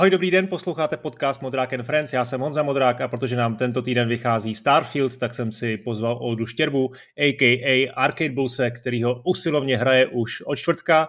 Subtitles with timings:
[0.00, 3.56] Ahoj, dobrý den, posloucháte podcast Modrák and Friends, já jsem Honza Modrák a protože nám
[3.56, 7.92] tento týden vychází Starfield, tak jsem si pozval Oldu Štěrbu, a.k.a.
[7.94, 11.08] Arcade Bullse, který ho usilovně hraje už od čtvrtka,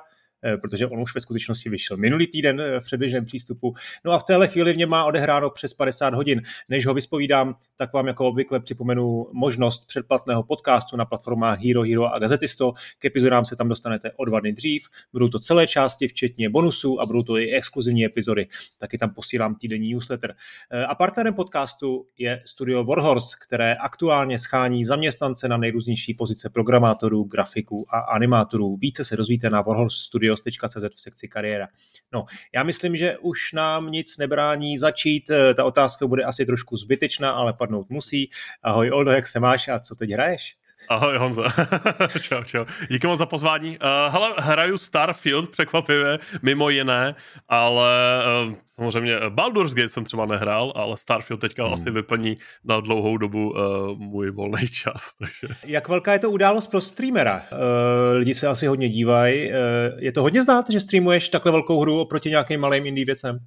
[0.61, 3.73] protože on už ve skutečnosti vyšel minulý týden eh, v předběžném přístupu.
[4.05, 6.41] No a v téhle chvíli v něm má odehráno přes 50 hodin.
[6.69, 12.13] Než ho vyspovídám, tak vám jako obvykle připomenu možnost předplatného podcastu na platformách Hero Hero
[12.13, 12.73] a Gazetisto.
[12.99, 14.83] K epizodám se tam dostanete o dva dny dřív.
[15.13, 18.47] Budou to celé části, včetně bonusů a budou to i exkluzivní epizody.
[18.77, 20.35] Taky tam posílám týdenní newsletter.
[20.71, 27.23] Eh, a partnerem podcastu je studio Warhorse, které aktuálně schání zaměstnance na nejrůznější pozice programátorů,
[27.23, 28.77] grafiků a animátorů.
[28.77, 31.67] Více se dozvíte na Warhorse Studio studios.cz v sekci kariéra.
[32.13, 35.29] No, já myslím, že už nám nic nebrání začít.
[35.29, 38.29] Eh, ta otázka bude asi trošku zbytečná, ale padnout musí.
[38.63, 40.55] Ahoj Oldo, jak se máš a co teď hraješ?
[40.89, 41.43] Ahoj Honza.
[42.21, 42.63] čau, čau.
[42.89, 43.69] Díky moc za pozvání.
[43.69, 47.15] Uh, hele, hraju Starfield, překvapivě, mimo jiné,
[47.49, 51.73] ale uh, samozřejmě Baldur's Gate jsem třeba nehrál, ale Starfield teďka hmm.
[51.73, 53.57] asi vyplní na dlouhou dobu uh,
[53.97, 55.13] můj volný čas.
[55.19, 55.55] Takže.
[55.65, 57.35] Jak velká je to událost pro streamera?
[57.51, 59.49] Uh, lidi se asi hodně dívají.
[59.49, 59.55] Uh,
[59.97, 63.39] je to hodně znát, že streamuješ takhle velkou hru oproti nějakým malým indie věcem?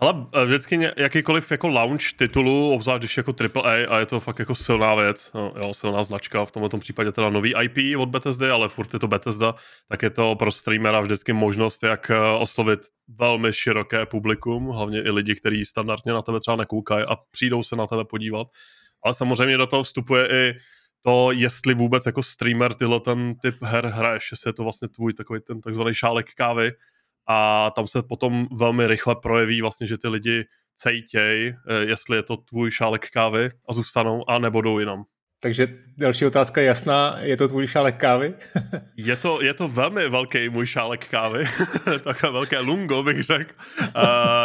[0.00, 4.38] Hele, eh, vždycky jakýkoliv jako launch titulu, obzvlášť když jako AAA a je to fakt
[4.38, 8.50] jako silná věc, no, jo, silná značka, v tomto případě teda nový IP od Bethesdy,
[8.50, 9.54] ale furt je to Bethesda,
[9.88, 15.10] tak je to pro streamera vždycky možnost, jak eh, oslovit velmi široké publikum, hlavně i
[15.10, 18.46] lidi, kteří standardně na tebe třeba nekoukají a přijdou se na tebe podívat.
[19.04, 20.54] Ale samozřejmě do toho vstupuje i
[21.04, 25.12] to, jestli vůbec jako streamer tyhle ten typ her hraješ, jestli je to vlastně tvůj
[25.12, 26.72] takový ten takzvaný šálek kávy,
[27.26, 30.44] a tam se potom velmi rychle projeví vlastně, že ty lidi
[30.74, 35.04] cejtěj, eh, jestli je to tvůj šálek kávy a zůstanou a nebudou jinam.
[35.44, 35.66] Takže
[35.98, 38.34] další otázka je jasná, je to tvůj šálek kávy?
[38.96, 41.44] je, to, je to velmi velký můj šálek kávy,
[42.04, 43.54] takové velké lungo bych řekl.
[43.80, 43.86] Uh,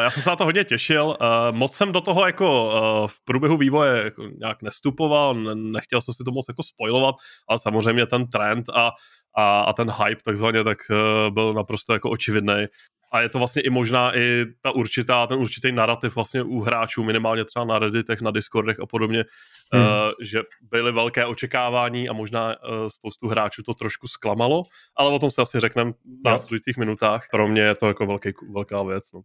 [0.04, 1.16] já jsem se na to hodně těšil, uh,
[1.58, 6.24] moc jsem do toho jako uh, v průběhu vývoje jako nějak nestupoval, nechtěl jsem si
[6.26, 7.16] to moc jako spojovat,
[7.50, 8.92] ale samozřejmě ten trend a
[9.38, 12.66] a, a ten hype takzvaně tak uh, byl naprosto jako očividný
[13.12, 17.04] a je to vlastně i možná i ta určitá, ten určitý narrativ vlastně u hráčů,
[17.04, 19.26] minimálně třeba na Redditech, na Discordech a podobně,
[19.74, 19.84] hmm.
[19.84, 19.90] uh,
[20.22, 24.62] že byly velké očekávání a možná uh, spoustu hráčů to trošku zklamalo,
[24.98, 27.28] ale o tom se asi řekneme v následujících minutách.
[27.32, 29.04] Pro mě je to jako velký, velká věc.
[29.14, 29.22] No.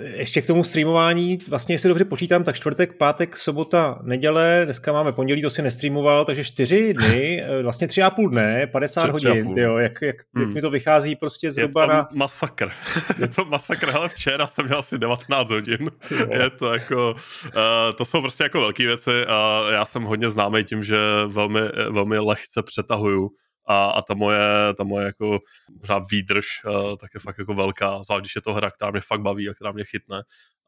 [0.00, 5.12] Ještě k tomu streamování, vlastně jestli dobře počítám, tak čtvrtek, pátek, sobota, neděle, dneska máme
[5.12, 9.52] pondělí, to si nestreamoval, takže čtyři dny, vlastně tři a půl dne, 50 tři, hodin,
[9.52, 10.44] tři jo, jak, jak, hmm.
[10.44, 12.08] jak mi to vychází prostě zhruba na...
[12.12, 12.70] masakr.
[13.30, 15.90] je to masakr, ale včera jsem měl asi 19 hodin.
[16.30, 17.14] Je to jako,
[17.46, 17.52] uh,
[17.96, 22.18] to jsou prostě jako velké věci a já jsem hodně známý tím, že velmi, velmi
[22.18, 23.30] lehce přetahuju
[23.66, 25.38] a, a ta moje, ta moje jako
[25.80, 29.00] možná výdrž uh, tak je fakt jako velká, zvlášť když je to hra, která mě
[29.00, 30.22] fakt baví a která mě chytne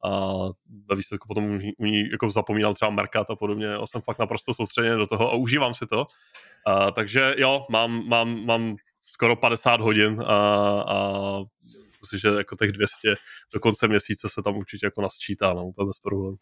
[0.05, 0.11] a
[0.89, 4.55] ve výsledku potom u ní jako zapomínal třeba merkat a podobně, já jsem fakt naprosto
[4.55, 5.99] soustředěn do toho a užívám si to.
[6.01, 10.35] Uh, takže jo, mám, mám, mám skoro 50 hodin a,
[10.89, 11.39] a
[12.03, 13.15] myslím si, že jako těch 200
[13.55, 16.37] do konce měsíce se tam určitě jako nasčítá, no, úplně bez problémů.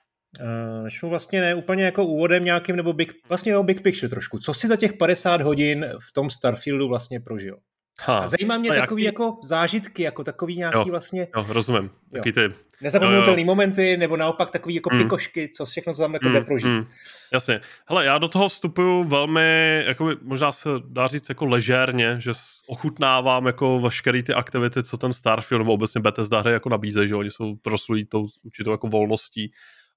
[1.02, 4.38] Uh, vlastně ne úplně jako úvodem nějakým, nebo big, vlastně o big picture trošku.
[4.38, 7.56] Co si za těch 50 hodin v tom Starfieldu vlastně prožil?
[8.02, 9.14] Ha, a zajímá mě takový jaký...
[9.14, 11.28] jako zážitky, jako takový nějaký jo, vlastně...
[11.36, 11.90] Jo, rozumím.
[12.12, 12.40] Taký ty...
[12.82, 15.02] Nezapomenutelný momenty, nebo naopak takový jako mm.
[15.02, 16.68] pikošky, co všechno co tam jako mm, prožít.
[16.68, 16.86] Mm.
[17.32, 17.60] Jasně.
[17.88, 22.32] Hele, já do toho vstupuju velmi, jako možná se dá říct jako ležérně, že
[22.66, 27.16] ochutnávám jako veškeré ty aktivity, co ten Starfield nebo obecně Bethesda hry jako nabízejí, že
[27.16, 29.52] oni jsou proslulí tou určitou jako volností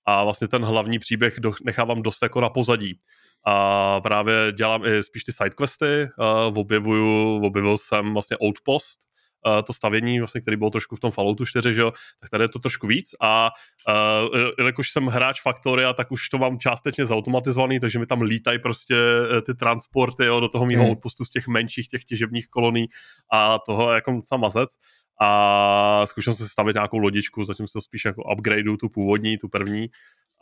[0.05, 2.99] a vlastně ten hlavní příběh do, nechávám dost jako na pozadí.
[3.45, 6.09] A právě dělám i spíš ty sidequesty,
[6.49, 8.99] uh, objevuju, objevil jsem vlastně Outpost,
[9.45, 12.43] uh, to stavění, vlastně, který bylo trošku v tom Falloutu 4, že jo, tak tady
[12.43, 13.15] je to trošku víc.
[13.21, 13.49] A
[13.89, 18.59] uh, jelikož jsem hráč Factoria, tak už to mám částečně zautomatizovaný, takže mi tam lítají
[18.59, 18.95] prostě
[19.45, 20.91] ty transporty jo, do toho mého hmm.
[20.91, 22.87] outpostu z těch menších, těch těžebních kolonií
[23.31, 24.69] a toho jako docela mazec.
[25.21, 29.37] A zkoušel jsem si stavit nějakou lodičku, zatím se to spíš jako upgradeu, tu původní,
[29.37, 29.87] tu první.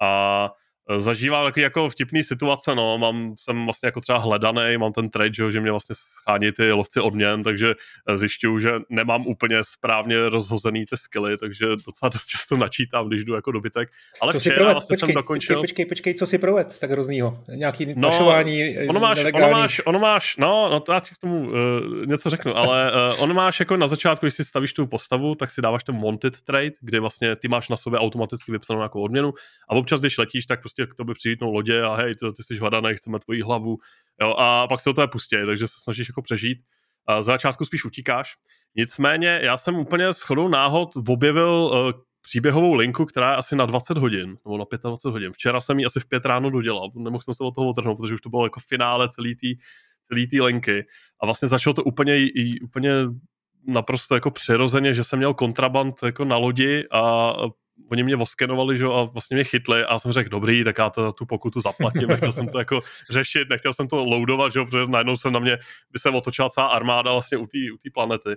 [0.01, 0.49] A
[0.97, 5.33] zažívám taky jako vtipný situace, no, mám, jsem vlastně jako třeba hledaný, mám ten trade,
[5.33, 7.73] že, že mě vlastně schání ty lovci odměn, takže
[8.09, 13.25] eh, zjišťuju, že nemám úplně správně rozhozený ty skilly, takže docela dost často načítám, když
[13.25, 13.89] jdu jako dobytek.
[14.21, 15.55] Ale co včera vlastně počkej, jsem dokončil...
[15.55, 17.43] Počkej, počkej, počkej, co si proved tak hroznýho?
[17.55, 19.45] Nějaký no, pašování eh, ono máš, nelegální...
[19.45, 21.55] ono máš, ono máš, no, no to já ti k tomu uh,
[22.05, 25.51] něco řeknu, ale uh, ono máš jako na začátku, když si stavíš tu postavu, tak
[25.51, 29.33] si dáváš ten wanted trade, kde vlastně ty máš na sobě automaticky vypsanou nějakou odměnu
[29.69, 32.43] a občas, když letíš, tak prostě prostě k tobě přijítnou lodě a hej, ty, ty
[32.43, 33.77] jsi hledaný, chceme tvoji hlavu,
[34.21, 36.57] jo, a pak se o to pustí, takže se snažíš jako přežít.
[37.07, 38.35] A za začátku spíš utíkáš.
[38.75, 43.65] Nicméně já jsem úplně s chodou náhod objevil uh, příběhovou linku, která je asi na
[43.65, 45.31] 20 hodin, nebo na 25 hodin.
[45.31, 48.13] Včera jsem ji asi v pět ráno dodělal, nemohl jsem se od toho otrhnout, protože
[48.13, 49.47] už to bylo jako finále celý té
[50.03, 50.85] celý tý linky.
[51.21, 52.27] A vlastně začalo to úplně,
[52.63, 52.91] úplně
[53.67, 57.33] naprosto jako přirozeně, že jsem měl kontraband jako na lodi a
[57.91, 61.11] oni mě voskenovali, že a vlastně mě chytli a jsem řekl, dobrý, tak já to,
[61.11, 65.15] tu pokutu zaplatím, nechtěl jsem to jako řešit, nechtěl jsem to loadovat, že protože najednou
[65.15, 65.57] se na mě
[65.91, 68.35] by se otočila celá armáda vlastně u té u planety.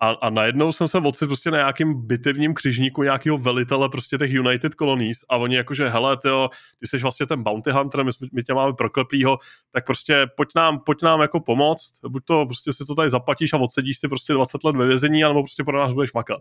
[0.00, 4.30] A, a najednou jsem se ocit prostě na nějakým bitevním křižníku nějakého velitele prostě těch
[4.30, 6.48] United Colonies a oni jakože, hele, tyjo,
[6.80, 9.38] ty jsi vlastně ten bounty hunter, my, my tě máme prokleplýho,
[9.70, 13.52] tak prostě pojď nám, pojď nám jako pomoct, buď to prostě si to tady zaplatíš
[13.52, 16.40] a odsedíš si prostě 20 let ve vězení, anebo prostě pro nás budeš makat.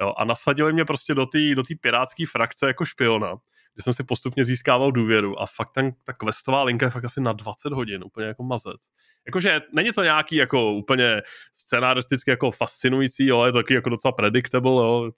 [0.00, 3.36] Jo, a nasadili mě prostě do té do pirátské frakce jako špiona,
[3.74, 7.20] kde jsem si postupně získával důvěru a fakt ten, ta questová linka je fakt asi
[7.20, 8.80] na 20 hodin, úplně jako mazec.
[9.26, 11.22] Jakože není to nějaký jako úplně
[11.54, 15.10] scenaristicky jako fascinující, jo, je to taky jako docela predictable, jo,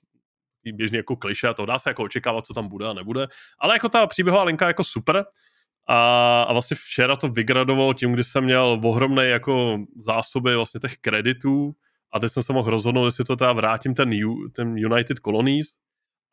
[0.73, 1.67] běžně jako kliše a to.
[1.67, 3.27] Dá se jako očekávat, co tam bude a nebude,
[3.59, 5.25] ale jako ta příběhová linka je jako super,
[5.89, 10.99] a, a vlastně včera to vygradovalo tím, kdy jsem měl ohromné jako zásoby vlastně těch
[10.99, 11.75] kreditů,
[12.13, 14.11] a teď jsem se mohl rozhodnout, jestli to teda vrátím ten,
[14.53, 15.67] ten United Colonies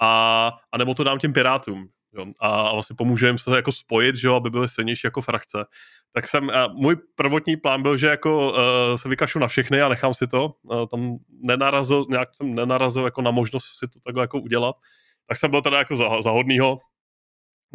[0.01, 1.87] a, a nebo to dám těm pirátům.
[2.17, 5.21] Jo, a, a vlastně pomůže jim se jako spojit, že jo, aby byly silnější jako
[5.21, 5.65] frakce.
[6.13, 8.57] Tak jsem, a můj prvotní plán byl, že jako uh,
[8.95, 10.49] se vykašu na všechny a nechám si to.
[10.63, 14.75] Uh, tam nenarazil, nějak jsem nenarazil jako na možnost si to takhle jako udělat.
[15.27, 16.79] Tak jsem byl teda jako za, za hodnýho,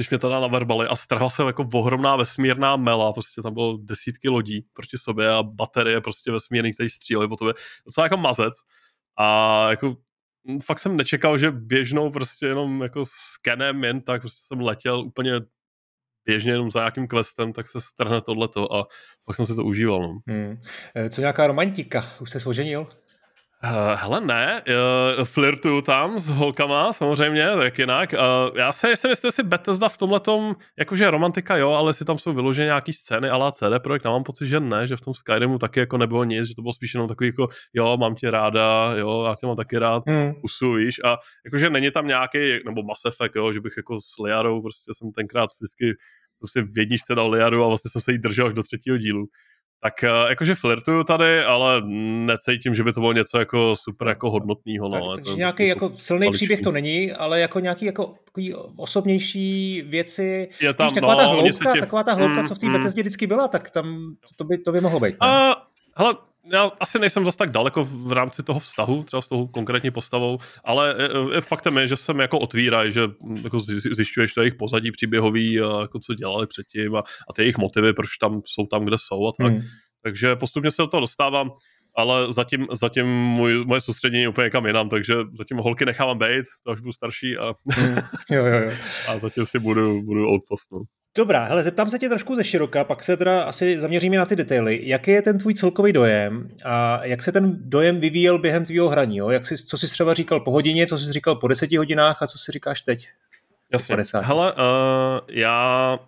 [0.00, 4.28] když mě teda naverbali a strhla se jako ohromná vesmírná mela, prostě tam bylo desítky
[4.28, 7.54] lodí proti sobě a baterie prostě vesmírný, které střílely po tobě.
[7.86, 8.54] Docela jako mazec.
[9.18, 9.96] A jako
[10.64, 15.32] fakt jsem nečekal, že běžnou prostě jenom jako skenem jen tak, prostě jsem letěl úplně
[16.24, 18.86] běžně jenom za nějakým questem, tak se strhne tohleto a
[19.24, 20.02] pak jsem si to užíval.
[20.02, 20.18] No.
[20.26, 20.60] Hmm.
[20.94, 22.04] Eh, co nějaká romantika?
[22.20, 22.86] Už se oženil?
[23.64, 28.12] Uh, hele, ne, uh, flirtuju tam s holkama, samozřejmě, tak jinak.
[28.12, 32.04] Uh, já si myslím, jestli si Bethesda v tomhle tom, jakože romantika jo, ale si
[32.04, 35.00] tam jsou vyložené nějaký scény ala CD Projekt, já mám pocit, že ne, že v
[35.00, 38.14] tom Skyrimu taky jako nebylo nic, že to bylo spíš jenom takový jako, jo, mám
[38.14, 40.32] tě ráda, jo, já tě mám taky rád, hmm.
[40.44, 44.18] usu, víš, a jakože není tam nějaký, nebo Mass Effect, jo, že bych jako s
[44.24, 45.96] Liarou, prostě jsem tenkrát vždycky
[46.40, 48.96] jsem si v jedničce dal Liaru a vlastně jsem se jí držel až do třetího
[48.96, 49.26] dílu.
[49.82, 51.82] Tak eh, jakože flirtuju tady, ale
[52.26, 54.88] necítím, že by to bylo něco jako super jako hodnotného.
[54.88, 55.14] No.
[55.14, 56.36] Tak, takže nějaký jako, jako silný paličku.
[56.36, 58.14] příběh to není, ale jako nějaký jako
[58.76, 60.48] osobnější věci.
[60.60, 61.80] Je tam, Víš, taková, no, ta hloubka, tě...
[61.80, 62.72] taková ta hloubka, mm, co v té mm.
[62.72, 65.16] Bethesdě vždycky byla, tak tam to by, to by mohlo být.
[65.22, 65.28] Uh,
[65.96, 66.14] hele,
[66.52, 70.38] já asi nejsem zase tak daleko v rámci toho vztahu, třeba s tou konkrétní postavou,
[70.64, 73.02] ale e, e, faktem je, že se mi jako otvírají, že
[73.42, 73.60] jako
[73.94, 77.92] zjišťuješ to jejich pozadí příběhový, a jako co dělali předtím a, a ty jejich motivy,
[77.92, 79.52] proč tam jsou tam, kde jsou a tak.
[79.52, 79.62] Hmm.
[80.02, 81.50] Takže postupně se do toho dostávám,
[81.96, 86.44] ale zatím, zatím můj, moje soustředění je úplně někam jinam, takže zatím holky nechávám být,
[86.64, 87.96] to až budu starší a, hmm.
[88.30, 88.72] jo, jo, jo.
[89.08, 90.72] a zatím si budu, budu outpost.
[90.72, 90.80] No.
[91.16, 94.36] Dobrá, hele, zeptám se tě trošku ze široka, pak se teda asi zaměříme na ty
[94.36, 94.80] detaily.
[94.82, 99.16] Jaký je ten tvůj celkový dojem a jak se ten dojem vyvíjel během tvýho hraní?
[99.16, 99.30] Jo?
[99.30, 102.26] Jak jsi, co jsi třeba říkal po hodině, co jsi říkal po deseti hodinách a
[102.26, 103.08] co si říkáš teď?
[103.72, 103.96] Jasně.
[104.20, 104.58] Hele, uh,
[105.28, 105.98] já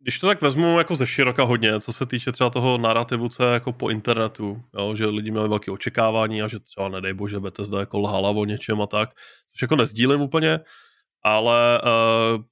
[0.00, 3.44] když to tak vezmu jako ze široka hodně, co se týče třeba toho narrativu, co
[3.44, 7.40] je jako po internetu, jo, že lidi měli velké očekávání a že třeba nedej bože
[7.40, 9.10] Bethesda jako lhala o něčem a tak,
[9.52, 10.60] což jako nezdílím úplně,
[11.22, 12.42] ale uh,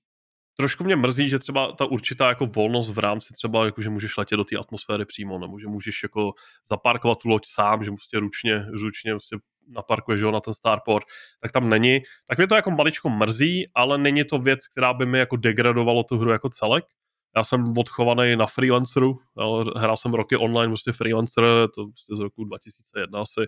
[0.56, 4.16] trošku mě mrzí, že třeba ta určitá jako volnost v rámci třeba, jako že můžeš
[4.16, 6.32] letět do té atmosféry přímo, nebo že můžeš jako
[6.68, 9.36] zaparkovat tu loď sám, že prostě ručně, ručně prostě
[9.68, 11.06] naparkuješ na ten starport,
[11.42, 12.00] tak tam není.
[12.28, 16.02] Tak mě to jako maličko mrzí, ale není to věc, která by mi jako degradovalo
[16.02, 16.84] tu hru jako celek.
[17.36, 19.18] Já jsem odchovaný na freelanceru,
[19.76, 21.44] hrál jsem roky online, prostě freelancer,
[21.74, 23.40] to prostě z roku 2001 asi,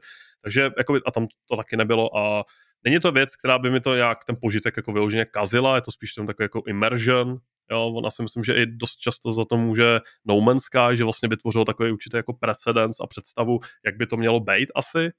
[0.42, 2.44] takže jako, a tam to taky nebylo a
[2.84, 5.92] Není to věc, která by mi to nějak ten požitek jako vyloženě kazila, je to
[5.92, 7.38] spíš ten takový jako immersion,
[7.70, 11.04] Jo, ona si myslím, že i dost často za to může No Man's Sky, že
[11.04, 15.10] vlastně vytvořil takový určitý jako precedens a představu, jak by to mělo být asi,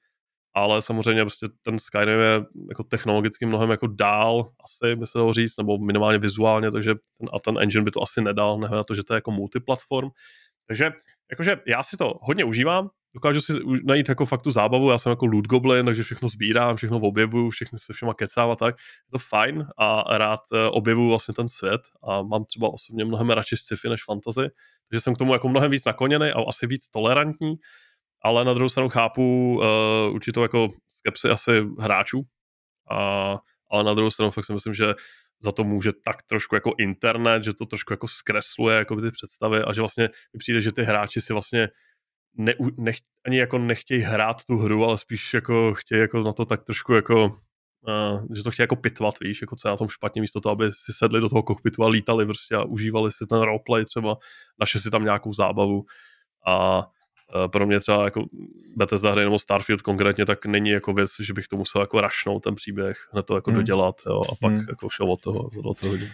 [0.54, 5.34] ale samozřejmě prostě ten Skyrim je jako technologicky mnohem jako dál, asi by se dalo
[5.34, 8.84] říct, nebo minimálně vizuálně, takže ten, a ten engine by to asi nedal, nehledě na
[8.84, 10.10] to, že to je jako multiplatform.
[10.68, 10.92] Takže
[11.32, 15.10] jakože já si to hodně užívám, dokážu si najít jako fakt tu zábavu, já jsem
[15.10, 19.12] jako loot goblin, takže všechno sbírám, všechno objevuju, všechny se všema kecám a tak, je
[19.12, 23.58] to fajn a rád eh, objevuju vlastně ten svět a mám třeba osobně mnohem radši
[23.58, 24.50] sci-fi než fantasy,
[24.90, 27.56] takže jsem k tomu jako mnohem víc nakloněný a asi víc tolerantní,
[28.22, 32.22] ale na druhou stranu chápu uh, určitou jako skepsi asi hráčů,
[32.92, 33.38] a,
[33.72, 34.94] ale na druhou stranu fakt si myslím, že
[35.44, 39.62] za to může tak trošku jako internet, že to trošku jako zkresluje jako ty představy
[39.62, 41.70] a že vlastně mi přijde, že ty hráči si vlastně
[42.38, 42.96] ne, nech,
[43.26, 46.94] ani jako nechtějí hrát tu hru, ale spíš jako chtějí jako na to tak trošku
[46.94, 47.40] jako
[47.88, 50.54] Uh, že to chtějí jako pitvat, víš, jako co je na tom špatně, místo toho,
[50.54, 54.18] aby si sedli do toho kokpitu a lítali prostě a užívali si ten roleplay třeba,
[54.60, 55.84] našli si tam nějakou zábavu
[56.46, 58.26] a uh, pro mě třeba jako
[58.76, 62.44] Bethesda hry nebo Starfield konkrétně, tak není jako věc, že bych to musel jako rašnout
[62.44, 63.60] ten příběh, na to jako hmm.
[63.60, 64.66] dodělat jo, a pak hmm.
[64.70, 66.10] jako šel od toho za 20 hodin.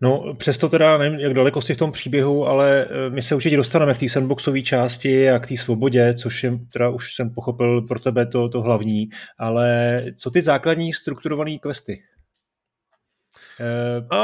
[0.00, 3.56] No, přesto teda nevím, jak daleko jsi v tom příběhu, ale eh, my se určitě
[3.56, 7.82] dostaneme k té sandboxové části a k té svobodě, což je, teda už jsem pochopil
[7.82, 12.02] pro tebe to, to hlavní, ale co ty základní strukturované questy?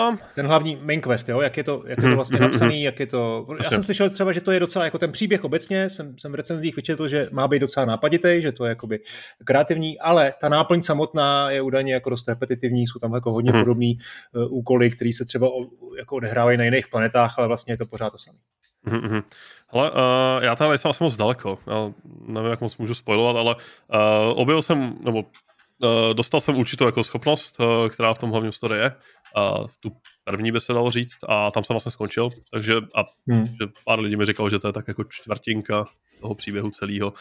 [0.08, 1.40] Um, ten hlavní main quest, jo?
[1.40, 3.46] Jak, je to, jak je to mhm, vlastně mhm, napsaný, jak je to...
[3.64, 6.34] Já jsem slyšel třeba, že to je docela jako ten příběh obecně, jsem, jsem v
[6.34, 9.00] recenzích vyčetl, že má být docela nápaditý, že to je jakoby
[9.44, 13.60] kreativní, ale ta náplň samotná je údajně jako dost repetitivní, jsou tam jako hodně hmm.
[13.60, 13.92] podobné
[14.32, 15.66] uh, úkoly, které se třeba o,
[15.98, 18.38] jako odehrávají na jiných planetách, ale vlastně je to pořád to samé.
[18.86, 19.22] Mm-hmm.
[19.68, 21.92] Hele, uh, já tady nejsem asi moc daleko, já
[22.26, 27.04] nevím, jak moc můžu spojovat, ale uh, objevil jsem, nebo uh, dostal jsem určitou jako
[27.04, 28.92] schopnost, uh, která v tom hlavním story je,
[29.36, 29.90] uh, tu
[30.24, 33.46] první by se dalo říct a tam jsem vlastně skončil, takže a hmm.
[33.46, 35.86] že pár lidí mi říkalo, že to je tak jako čtvrtinka
[36.20, 37.12] toho příběhu celého.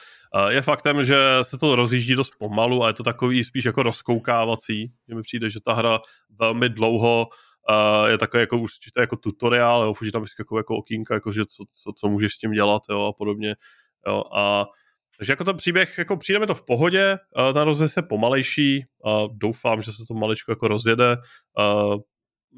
[0.50, 4.91] Je faktem, že se to rozjíždí dost pomalu a je to takový spíš jako rozkoukávací,
[5.10, 6.00] že mi přijde, že ta hra
[6.39, 7.27] velmi dlouho
[7.70, 11.63] Uh, je takový jako určitě jako tutoriál, jo, tam vyskakují jako okýnka, jako že co,
[11.84, 13.55] co, co, můžeš s tím dělat jo, a podobně.
[14.08, 14.65] Jo, a
[15.17, 18.86] takže jako ten příběh, jako přijde mi to v pohodě, uh, ten rozjezd je pomalejší,
[19.05, 21.17] uh, doufám, že se to maličko jako rozjede.
[21.60, 22.01] Uh,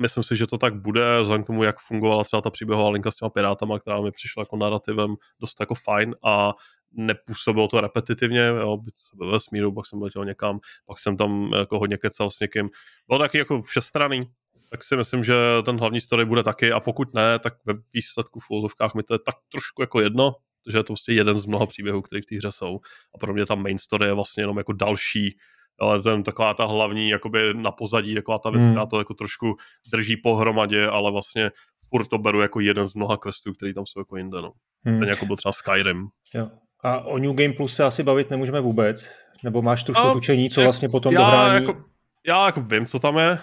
[0.02, 3.12] myslím si, že to tak bude, vzhledem k tomu, jak fungovala třeba ta příběhová linka
[3.12, 6.54] s těma pirátama, která mi přišla jako narrativem dost jako fajn a
[6.92, 8.78] nepůsobilo to repetitivně, jo,
[9.16, 12.70] byl ve smíru, pak jsem letěl někam, pak jsem tam jako hodně kecal s někým.
[13.08, 14.22] Bylo taky jako všestranný,
[14.70, 15.36] tak si myslím, že
[15.66, 18.48] ten hlavní story bude taky a pokud ne, tak ve výsledku v
[18.96, 20.36] mi to je tak trošku jako jedno,
[20.72, 22.80] že je to prostě jeden z mnoha příběhů, které v té hře jsou
[23.16, 25.38] a pro mě ta main story je vlastně jenom jako další
[25.80, 28.72] ale to je taková ta hlavní, jakoby na pozadí, taková ta věc, hmm.
[28.72, 29.56] která to jako trošku
[29.92, 31.52] drží pohromadě, ale vlastně
[31.90, 34.52] furt to beru jako jeden z mnoha questů, který tam jsou jako jinde, no.
[34.86, 35.00] Hmm.
[35.00, 36.08] Ten jako byl třeba Skyrim.
[36.34, 36.50] Jo.
[36.84, 39.10] A o New Game Plus se asi bavit nemůžeme vůbec?
[39.44, 41.66] Nebo máš trošku tučení, co vlastně potom já, dohrání?
[41.66, 41.84] Jako,
[42.28, 43.40] já jako vím, co tam je.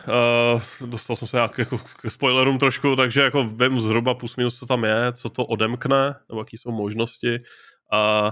[0.82, 4.58] Uh, dostal jsem se nějak jako k spoilerům trošku, takže jako vím zhruba plus minus,
[4.58, 7.38] co tam je, co to odemkne, nebo jaký jsou možnosti.
[7.92, 8.30] Uh,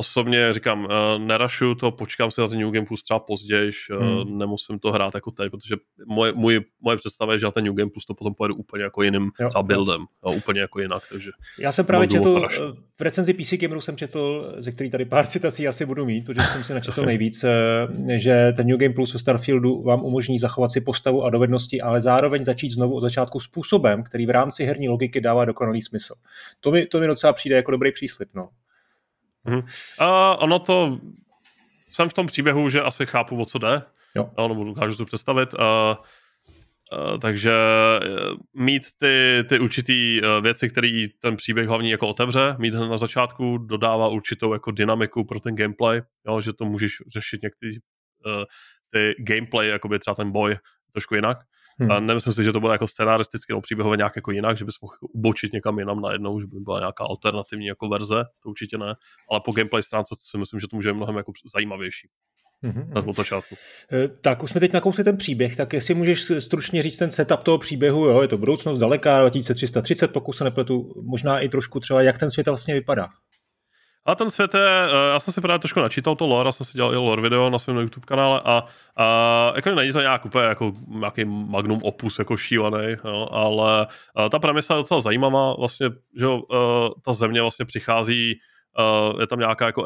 [0.00, 4.02] osobně říkám, uh, nerašu to, počkám si na ten New Game Plus třeba později, uh,
[4.02, 4.38] hmm.
[4.38, 5.76] nemusím to hrát jako teď, protože
[6.06, 8.84] moje, můj, moje představa je, že na ten New Game Plus to potom pojede úplně
[8.84, 10.32] jako jiným jo, třeba buildem, jo.
[10.32, 11.30] úplně jako jinak, takže...
[11.58, 12.58] Já jsem právě četl, eh,
[12.98, 16.46] v recenzi PC Gameru jsem četl, ze který tady pár citací asi budu mít, protože
[16.46, 17.44] jsem si načetl nejvíc,
[18.16, 22.02] že ten New Game Plus ve Starfieldu vám umožní zachovat si postavu a dovednosti, ale
[22.02, 26.14] zároveň začít znovu od začátku způsobem, který v rámci herní logiky dává dokonalý smysl.
[26.60, 28.48] To mi, to mi docela přijde jako dobrý příslip, no.
[29.46, 29.64] Mm-hmm.
[29.98, 30.98] A ono to,
[31.92, 33.82] jsem v tom příběhu, že asi chápu, o co jde.
[34.14, 34.30] Jo.
[34.38, 35.54] No, nebo dokážu si představit.
[35.54, 35.96] A, a,
[37.20, 38.08] takže e,
[38.54, 43.58] mít ty, ty určitý e, věci, které ten příběh hlavní jako otevře, mít na začátku
[43.58, 47.76] dodává určitou jako dynamiku pro ten gameplay, jo, že to můžeš řešit některý
[48.26, 48.44] uh,
[48.90, 50.56] ty gameplay, jakoby třeba ten boj
[50.92, 51.36] trošku jinak.
[51.80, 51.90] Hmm.
[51.90, 54.80] A nemyslím si, že to bude jako scenaristicky nebo příběhově nějak jako jinak, že bys
[54.82, 58.78] mohl jako ubočit někam jinam najednou, že by byla nějaká alternativní jako verze, to určitě
[58.78, 58.94] ne,
[59.30, 62.08] ale po gameplay stránce si myslím, že to může být mnohem jako zajímavější.
[62.64, 63.08] Mm-hmm.
[63.08, 63.54] od začátku.
[63.92, 67.42] E, tak už jsme teď nakousli ten příběh, tak jestli můžeš stručně říct ten setup
[67.42, 72.02] toho příběhu, jo, je to budoucnost daleká, 2330, pokud se nepletu, možná i trošku třeba,
[72.02, 73.08] jak ten svět vlastně vypadá.
[74.06, 76.66] A ten svět je, eh, já jsem si právě trošku načítal to lore, já jsem
[76.66, 78.64] si dělal i lore video na svém YouTube kanále a,
[78.96, 83.86] a jako není to nějak úplně jako nějaký magnum opus jako šílený, jo, ale
[84.18, 85.88] eh, ta premisa je docela zajímavá, vlastně,
[86.18, 88.38] že eh, ta země vlastně přichází,
[89.20, 89.84] je tam nějaká jako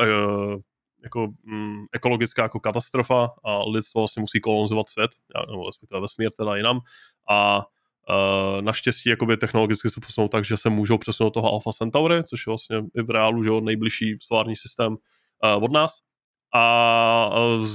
[1.05, 5.11] jako mm, ekologická jako katastrofa a lidstvo vlastně musí kolonizovat svět,
[5.51, 6.81] nebo respektive vesmír teda jinam
[7.31, 7.65] a
[8.11, 12.47] Uh, naštěstí jakoby technologicky se posunou tak, že se můžou přesunout toho Alpha Centauri, což
[12.47, 15.99] je vlastně i v reálu že nejbližší solární systém uh, od nás.
[16.55, 17.67] A uh,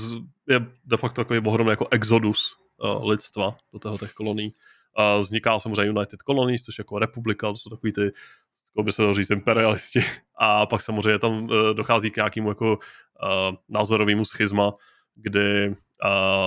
[0.50, 4.54] je de facto takový ohromný jako exodus uh, lidstva do těchto těch kolonií.
[5.00, 8.92] Uh, vzniká samozřejmě United Colonies, což je jako republika, to jsou takový ty jako by
[8.92, 10.00] se dalo říct, imperialisti.
[10.40, 14.74] A pak samozřejmě tam uh, dochází k nějakému jako uh, názorovému schizma,
[15.16, 15.76] kdy uh,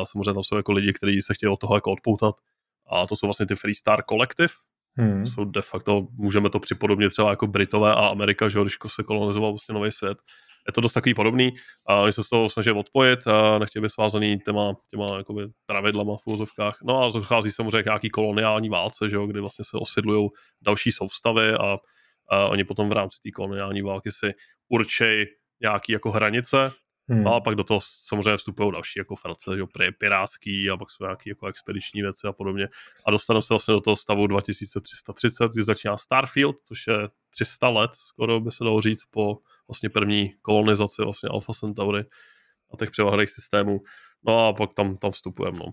[0.04, 2.34] samozřejmě tam jsou jako lidi, kteří se chtějí od toho jako odpoutat
[2.92, 4.54] a to jsou vlastně ty Freestar Collective,
[4.96, 5.26] Hmm.
[5.26, 9.52] Jsou de facto, můžeme to připodobnit třeba jako Britové a Amerika, že když se kolonizoval
[9.52, 10.18] vlastně nový svět.
[10.68, 11.52] Je to dost takový podobný
[11.86, 16.16] a oni se z toho snaží odpojit a nechtějí být svázaný těma, těma jakoby, pravidlama
[16.16, 16.78] v úvozovkách.
[16.84, 20.28] No a dochází samozřejmě k nějaký koloniální válce, že jo, kdy vlastně se osidlují
[20.62, 21.78] další soustavy a,
[22.30, 24.32] a oni potom v rámci té koloniální války si
[24.68, 25.26] určejí
[25.62, 26.72] nějaký jako hranice
[27.08, 27.24] Hmm.
[27.24, 29.62] No a pak do toho samozřejmě vstupují další jako frace, že
[29.98, 32.68] pirátský a pak jsou nějaké jako expediční věci a podobně.
[33.06, 36.94] A dostaneme se vlastně do toho stavu 2330, kdy začíná Starfield, což je
[37.30, 42.04] 300 let, skoro by se dalo říct, po vlastně první kolonizaci vlastně Alpha Centauri
[42.72, 43.80] a těch převáhaných systémů.
[44.26, 45.72] No a pak tam, tam vstupujeme, no.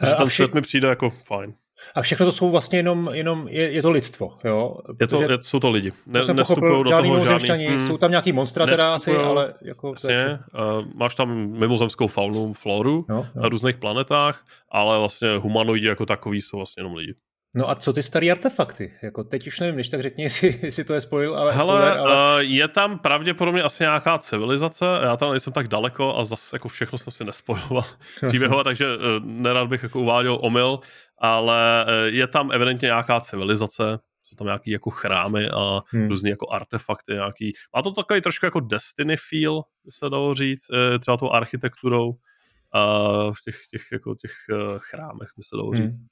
[0.00, 0.36] Takže ten vše...
[0.36, 1.54] svět mi přijde jako fajn.
[1.94, 4.76] A všechno to jsou vlastně jenom, jenom je, je to lidstvo, jo?
[5.00, 5.92] Je to, je, jsou to lidi.
[6.06, 9.16] Ne, to jsem pochopil, do žádný toho žádný, hmm, jsou tam nějaký monstra teda asi,
[9.16, 9.88] ale jako...
[9.88, 13.42] Jasně, uh, máš tam mimozemskou faunu, floru jo, jo.
[13.42, 17.14] na různých planetách, ale vlastně humanoidi jako takový jsou vlastně jenom lidi.
[17.56, 18.92] No a co ty staré artefakty?
[19.02, 21.52] Jako teď už nevím, když tak řekni, jestli, jestli to je spojil, ale...
[21.52, 22.44] Hele, spoiler, ale...
[22.44, 26.68] Uh, je tam pravděpodobně asi nějaká civilizace, já tam nejsem tak daleko a zase jako
[26.68, 27.84] všechno jsem si nespojoval
[28.28, 30.80] příběhové, takže uh, nerad bych jako uváděl omyl,
[31.18, 36.08] ale uh, je tam evidentně nějaká civilizace, jsou tam nějaký jako chrámy a hmm.
[36.08, 37.52] různý jako artefakty nějaký.
[37.76, 40.66] Má to takový trošku jako Destiny feel, by se dalo říct,
[41.00, 44.32] třeba tou architekturou uh, v těch, těch, jako těch
[44.78, 45.86] chrámech, by se dalo hmm.
[45.86, 45.98] říct.
[45.98, 46.08] Hmm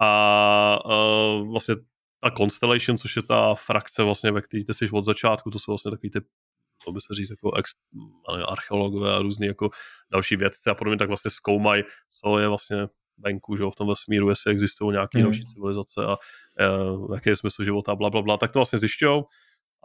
[0.00, 1.74] a uh, vlastně
[2.22, 5.72] ta Constellation, což je ta frakce vlastně, ve které ty jsi od začátku, to jsou
[5.72, 6.20] vlastně takový ty
[6.84, 7.70] to by se říct, jako ex,
[8.48, 9.70] archeologové a různý jako
[10.12, 11.82] další vědci a podobně, tak vlastně zkoumají,
[12.20, 12.86] co je vlastně
[13.18, 15.24] venku, že v tom vesmíru, jestli existují nějaké mm.
[15.24, 19.22] další civilizace a uh, jaký je smysl života, bla, bla, bla, tak to vlastně zjišťují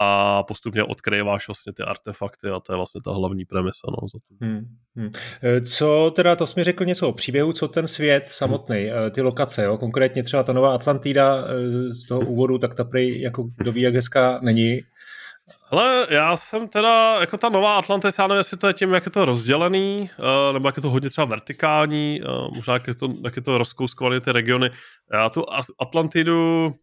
[0.04, 3.88] a postupně odkryváš vlastně ty artefakty a to je vlastně ta hlavní premisa.
[3.88, 4.46] No, za to.
[4.46, 5.12] Hmm, hmm.
[5.44, 9.12] E, co teda, to jsi mi řekl něco o příběhu, co ten svět samotný, hmm.
[9.12, 9.78] ty lokace, jo?
[9.78, 13.82] konkrétně třeba ta nová Atlantida e, z toho úvodu, tak ta prej, jako kdo ví,
[13.82, 14.82] jak hezká není.
[15.71, 19.05] Ale já jsem teda, jako ta nová Atlantis, já nevím, jestli to je tím, jak
[19.05, 20.10] je to rozdělený,
[20.53, 22.21] nebo jak je to hodně třeba vertikální,
[22.55, 24.69] možná jak je to, jak je to rozkouskované ty regiony.
[25.13, 25.45] Já tu
[25.79, 26.74] Atlantidu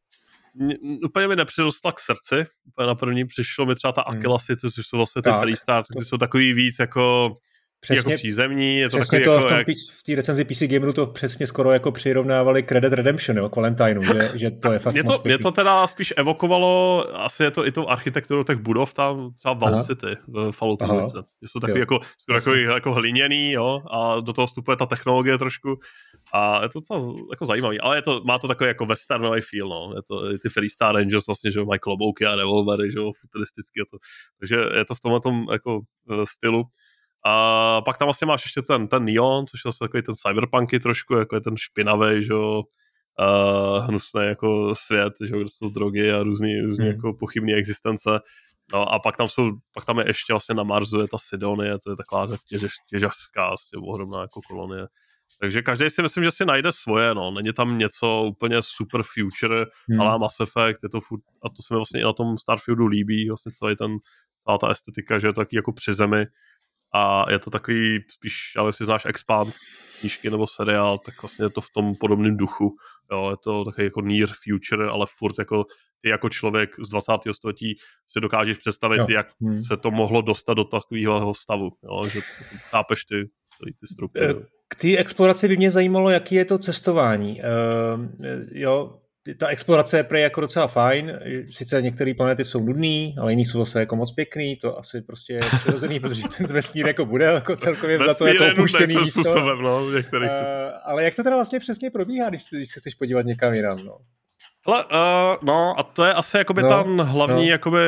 [1.04, 2.50] úplně mi nepřirostla k srdci.
[2.68, 4.18] Úplně na první přišlo mi třeba ta hmm.
[4.18, 6.00] Akilasice, což jsou vlastně ty tak, freestyle, to...
[6.00, 7.34] jsou takový víc jako
[7.80, 8.78] Přesně, jako přízemní.
[8.78, 9.67] Je to přesně to jako, v, tom, jak...
[9.99, 13.49] v té recenzi PC Gameru to přesně skoro jako přirovnávali k Red Dead Redemption, jo,
[13.49, 13.56] k
[14.02, 17.67] že, že to je fakt mě to, mě to teda spíš evokovalo, asi je to
[17.67, 20.86] i tou architekturu těch budov tam, třeba Vault City v Falloutu
[21.43, 25.38] že jsou takový jako, skoro jako, jako hliněný, jo, a do toho vstupuje ta technologie
[25.38, 25.78] trošku.
[26.34, 29.69] A je to docela jako zajímavý, ale je to, má to takový jako westernový feel,
[29.69, 33.80] no, je to ty Freestar Rangers vlastně, že mají klobouky a revolvery, že jo, futuristicky,
[33.91, 33.99] to,
[34.38, 36.64] takže je to v tomhle tom jako eh, stylu.
[37.28, 40.80] A pak tam vlastně máš ještě ten, ten neon, což je zase takový ten cyberpunky
[40.80, 42.62] trošku, jako je ten špinavý, že jo,
[43.21, 46.95] uh, hnusný jako svět, že jo, kde jsou drogy a různý, různý hmm.
[46.95, 48.10] jako pochybné existence.
[48.73, 51.78] No a pak tam jsou, pak tam je ještě vlastně na Marsu je ta Sidonie,
[51.78, 54.86] co je taková těžařská, těžařská vlastně ohromná jako kolonie.
[55.41, 57.30] Takže každý si myslím, že si najde svoje, no.
[57.30, 60.00] Není tam něco úplně super future, hmm.
[60.00, 62.86] ale Mass Effect, je to furt, a to se mi vlastně i na tom Starfieldu
[62.86, 63.97] líbí, vlastně celý ten,
[64.45, 66.26] celá ta estetika, že je to taky jako při zemi,
[66.94, 69.56] a je to takový spíš, ale si znáš Expans,
[70.00, 72.76] knížky nebo seriál, tak vlastně je to v tom podobném duchu.
[73.12, 75.64] Jo, je to takový jako near future, ale furt jako
[76.02, 77.12] ty jako člověk z 20.
[77.32, 77.74] století
[78.08, 79.06] si dokážeš představit, jo.
[79.08, 79.62] jak hmm.
[79.62, 81.70] se to mohlo dostat do takového stavu.
[81.84, 82.20] Jo, že
[82.70, 83.14] chápeš ty,
[83.80, 84.34] ty struktury.
[84.68, 87.40] K té exploraci by mě zajímalo, jaký je to cestování.
[87.40, 88.06] Uh,
[88.52, 89.00] jo,
[89.36, 91.19] ta explorace je prej jako docela fajn,
[91.50, 95.32] sice některé planety jsou nudný, ale jiný jsou zase jako moc pěkný, to asi prostě
[95.32, 99.25] je přirozený, protože ten vesmír jako bude jako celkově za to jako opuštěný místo.
[99.25, 99.93] Způsobem, no, uh,
[100.84, 103.84] ale jak to teda vlastně přesně probíhá, když, když se chceš podívat někam jinam?
[103.84, 103.99] No?
[104.69, 107.52] Ale, uh, no a to je asi jakoby no, ta hlavní no.
[107.52, 107.81] jakoby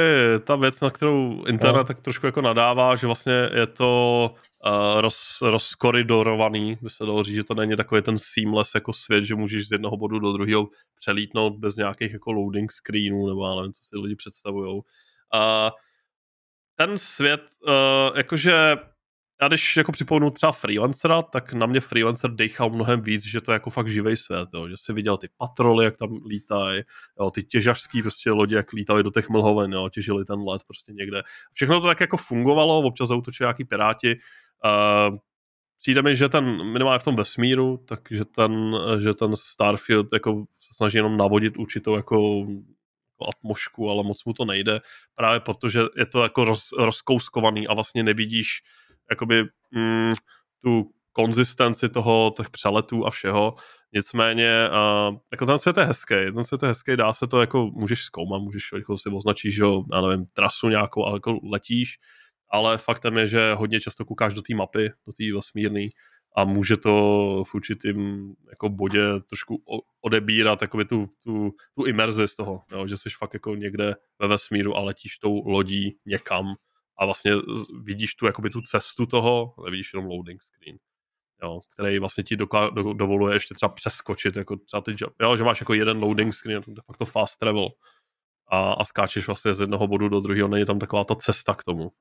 [0.45, 1.85] ta věc, na kterou internet no.
[1.85, 4.31] tak trošku jako nadává, že vlastně je to
[4.67, 9.25] uh, roz, rozkoridorovaný, by se dalo říct, že to není takový ten seamless jako svět,
[9.25, 13.55] že můžeš z jednoho bodu do druhého přelítnout bez nějakých jako loading screenů, nebo já
[13.55, 14.75] nevím, co si lidi představují.
[14.75, 15.71] Uh,
[16.77, 18.77] ten svět, uh, jakože
[19.43, 23.53] já když jako připomenu třeba freelancera, tak na mě freelancer dechal mnohem víc, že to
[23.53, 24.69] je jako fakt živý svět, jo.
[24.69, 26.83] že si viděl ty patroly, jak tam lítají,
[27.35, 31.23] ty těžařský prostě lodi, jak lítali do těch mlhoven, jo, těžili ten let prostě někde.
[31.53, 34.17] Všechno to tak jako fungovalo, občas zautočili nějaký piráti.
[34.65, 35.17] Uh,
[35.81, 40.75] přijde mi, že ten, minimálně v tom vesmíru, takže ten, že ten Starfield jako se
[40.77, 42.47] snaží jenom navodit určitou jako
[43.29, 44.81] atmošku, ale moc mu to nejde,
[45.15, 48.63] právě protože je to jako roz, rozkouskovaný a vlastně nevidíš
[49.11, 50.13] jakoby mm,
[50.65, 53.55] tu konzistenci toho, těch přeletů a všeho.
[53.93, 57.71] Nicméně, uh, jako ten svět je hezký, ten svět je hezký, dá se to jako,
[57.75, 61.99] můžeš zkoumat, můžeš jako si označit, že já nevím, trasu nějakou, ale jako letíš,
[62.51, 65.87] ale faktem je, že hodně často koukáš do té mapy, do té vesmírné
[66.37, 66.91] a může to
[67.47, 69.63] v určitým jako bodě trošku
[70.01, 74.29] odebírat jakoby tu, tu, tu imerzi z toho, jo, že jsi fakt jako někde ve
[74.29, 76.55] vesmíru a letíš tou lodí někam
[77.01, 77.33] a vlastně
[77.83, 80.77] vidíš tu, jakoby tu cestu toho, nevidíš jenom loading screen
[81.43, 85.45] jo, který vlastně ti doka- do- dovoluje ještě třeba přeskočit, jako třeba ty, jo, že
[85.45, 87.69] máš jako jeden loading screen, to de facto fast travel
[88.49, 91.65] a, a skáčeš vlastně z jednoho bodu do druhého, není tam taková ta cesta k
[91.65, 91.93] tomu.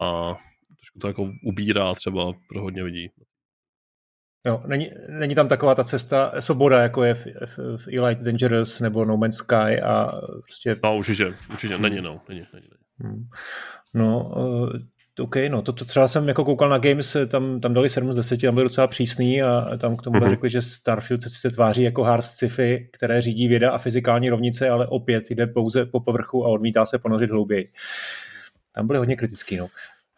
[0.00, 0.34] A
[0.76, 3.10] trošku to jako ubírá třeba pro hodně lidí.
[4.46, 8.80] Jo, není, není tam taková ta cesta, svoboda, jako je v, v, v Elite Dangerous
[8.80, 10.80] nebo No Man's Sky a prostě...
[10.84, 12.66] No určitě, určitě, není no, není, není.
[12.70, 12.84] není.
[12.98, 13.28] Hmm.
[13.94, 14.32] No,
[15.20, 18.16] OK, no to, to třeba jsem jako koukal na Games, tam, tam dali 7 z
[18.16, 20.30] 10, tam byli docela přísný a tam k tomu mm-hmm.
[20.30, 24.70] řekli, že Starfield se, se tváří jako hard sci-fi, které řídí věda a fyzikální rovnice,
[24.70, 27.68] ale opět jde pouze po povrchu a odmítá se ponořit hlouběji.
[28.72, 29.66] Tam byly hodně kritický, no.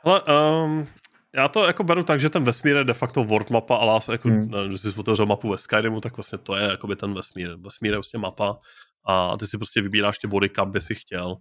[0.05, 0.23] Hele,
[0.65, 0.87] um,
[1.35, 4.29] já to jako beru tak, že ten vesmír je de facto world mapa, ale jako,
[4.29, 4.51] hmm.
[4.69, 7.57] když jsi otevřel mapu ve Skyrimu, tak vlastně to je jakoby ten vesmír.
[7.57, 8.59] Vesmír je vlastně mapa
[9.05, 11.37] a ty si prostě vybíráš ty body, kam by si chtěl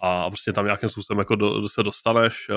[0.00, 2.50] a prostě tam nějakým způsobem jako do, do se dostaneš.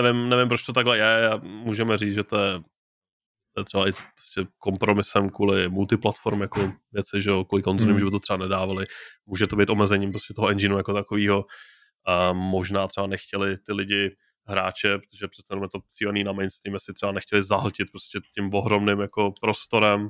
[0.00, 2.60] Nevím, nevím, proč to takhle je, můžeme říct, že to je,
[3.54, 8.00] to je třeba i prostě kompromisem kvůli multiplatform jako věci, že jo, kvůli konzolím, hmm.
[8.00, 8.86] že by to třeba nedávali.
[9.26, 11.44] Může to být omezením prostě toho engineu jako takového.
[12.06, 14.16] A možná třeba nechtěli ty lidi
[14.46, 18.54] hráče, protože přece jenom je to cílený na mainstream, jestli třeba nechtěli zahltit prostě tím
[18.54, 20.08] ohromným jako prostorem,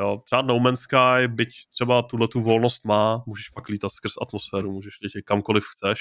[0.00, 4.12] Jo, třeba No Man's Sky, byť třeba tuhle tu volnost má, můžeš fakt lítat skrz
[4.22, 6.00] atmosféru, můžeš letět kamkoliv chceš,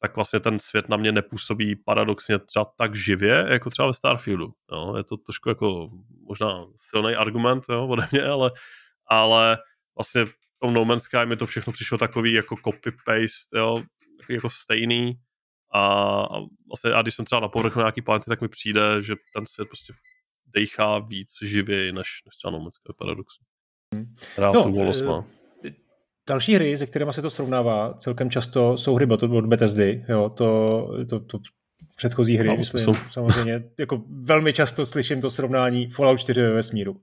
[0.00, 4.52] tak vlastně ten svět na mě nepůsobí paradoxně třeba tak živě, jako třeba ve Starfieldu.
[4.72, 4.94] Jo.
[4.96, 5.90] Je to trošku jako
[6.28, 8.50] možná silný argument jo, ode mě, ale,
[9.06, 9.58] ale
[9.98, 13.82] vlastně v tom No Man's Sky mi to všechno přišlo takový jako copy-paste, jo,
[14.30, 15.18] jako stejný.
[15.72, 15.80] A,
[16.20, 19.46] a, vlastně, a když jsem třeba na povrchu nějaký planety, tak mi přijde, že ten
[19.46, 19.92] svět prostě
[20.54, 23.46] dejchá víc živě než, než třeba No Man's Sky paradoxně.
[24.38, 25.24] Rád no, tu volnost má.
[26.28, 30.04] Další hry, se kterými se to srovnává celkem často, jsou hry od Bethesdy.
[30.08, 31.38] Jo, to, to, to
[31.96, 32.94] předchozí hry, no, myslím, jsou.
[33.10, 33.64] samozřejmě.
[33.78, 37.00] Jako velmi často slyším to srovnání Fallout 4 ve vesmíru.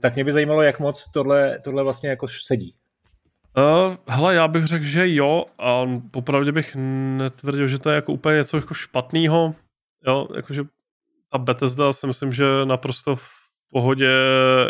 [0.00, 2.74] Tak mě by zajímalo, jak moc tohle, tohle vlastně jako sedí.
[3.56, 6.76] Uh, hele, já bych řekl, že jo, a popravdě bych
[7.16, 9.54] netvrdil, že to je jako úplně něco jako špatného.
[10.06, 10.62] Jo, jakože
[11.34, 13.28] ta Bethesda si myslím, že naprosto v
[13.72, 14.10] pohodě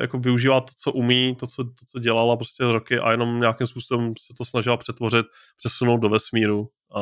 [0.00, 3.66] jako využívá to, co umí, to co, to, co dělala prostě roky a jenom nějakým
[3.66, 6.68] způsobem se to snažila přetvořit, přesunout do vesmíru.
[6.96, 7.00] A,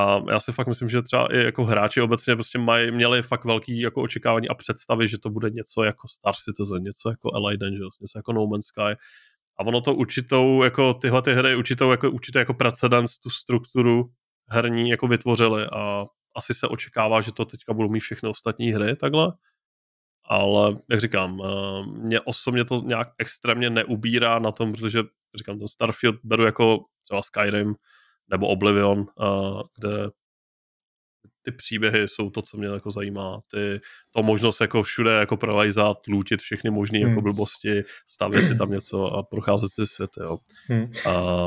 [0.00, 3.44] a já si fakt myslím, že třeba i jako hráči obecně prostě maj, měli fakt
[3.44, 7.50] velký jako očekávání a představy, že to bude něco jako Star Citizen, něco jako LA
[7.50, 8.96] Dangerous, něco jako No Man's Sky.
[9.58, 14.10] A ono to určitou, jako tyhle ty hry určitou, jako, určitě jako precedens, tu strukturu
[14.50, 16.04] herní jako vytvořili a
[16.36, 19.32] asi se očekává, že to teďka budou mít všechny ostatní hry takhle
[20.24, 25.02] ale jak říkám, eh, mě osobně to nějak extrémně neubírá na tom, protože
[25.34, 27.74] říkám, ten Starfield beru jako třeba Skyrim
[28.30, 30.08] nebo Oblivion, eh, kde
[31.42, 33.40] ty příběhy jsou to, co mě jako zajímá.
[33.50, 37.16] Ty, to možnost jako všude jako prolejzat, lůtit všechny možné jako hmm.
[37.16, 40.38] jako blbosti, stavět si tam něco a procházet si svět, jo.
[40.68, 40.92] Hmm.
[41.08, 41.46] A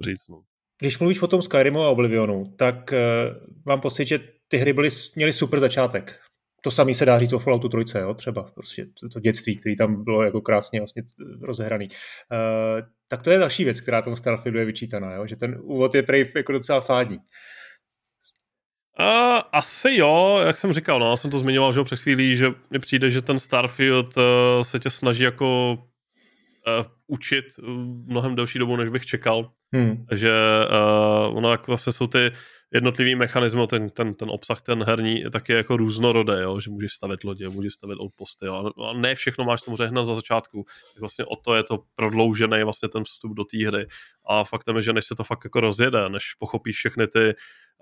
[0.00, 0.42] říct, no.
[0.80, 4.88] Když mluvíš o tom Skyrimu a Oblivionu, tak uh, mám pocit, že ty hry byly,
[5.16, 6.20] měly super začátek
[6.60, 9.76] to samé se dá říct o Falloutu 3, jo, třeba prostě to, to dětství, který
[9.76, 11.02] tam bylo jako krásně vlastně
[11.42, 11.88] rozehraný.
[11.88, 15.94] Uh, tak to je další věc, která tomu Starfieldu je vyčítaná, jo, že ten úvod
[15.94, 17.16] je prej jako docela fádní.
[19.00, 22.46] Uh, asi jo, jak jsem říkal, no, já jsem to zmiňoval, že před chvílí, že
[22.70, 24.22] mi přijde, že ten Starfield uh,
[24.62, 25.78] se tě snaží jako
[26.66, 27.44] uh, učit
[28.06, 29.50] mnohem delší dobu, než bych čekal.
[29.72, 30.06] Hmm.
[30.12, 30.32] Že
[30.70, 32.30] uh, ono jako vlastně jsou ty
[32.74, 36.60] jednotlivý mechanismy, ten, ten, ten obsah, ten herní, tak je jako různorodé, jo?
[36.60, 38.70] že můžeš stavět lodě, můžeš stavět outposty, jo?
[38.84, 40.64] a ne všechno máš samozřejmě hned za začátku.
[40.94, 43.86] Tak vlastně o to je to prodloužený vlastně ten vstup do té hry.
[44.28, 47.34] A faktem je, že než se to fakt jako rozjede, než pochopíš všechny ty,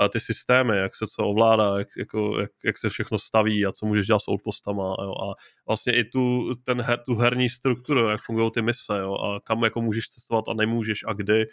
[0.08, 3.86] ty systémy, jak se co ovládá, jak, jako, jak, jak se všechno staví a co
[3.86, 5.12] můžeš dělat s outpostama jo?
[5.12, 5.34] a
[5.66, 9.14] vlastně i tu, ten her, tu herní strukturu, jak fungují ty mise jo?
[9.14, 11.46] a kam jako můžeš cestovat a nemůžeš a kdy,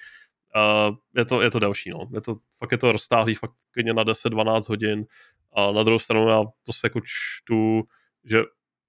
[0.55, 1.99] Uh, je, to, je to další, no.
[2.13, 3.51] Je to, fakt je to roztáhlý, fakt
[3.93, 5.05] na 10-12 hodin.
[5.53, 7.84] A na druhou stranu já prostě jako čtu,
[8.23, 8.43] že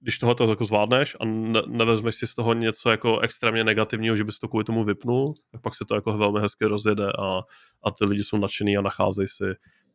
[0.06, 4.24] když tohle jako zvládneš a ne, nevezmeš si z toho něco jako extrémně negativního, že
[4.24, 7.38] bys to kvůli tomu vypnul, tak pak se to jako velmi hezky rozjede a,
[7.82, 9.44] a ty lidi jsou nadšený a nacházejí si,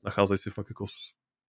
[0.04, 0.86] nacházejí si fakt jako